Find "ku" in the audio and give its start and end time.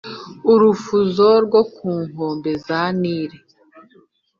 1.75-1.89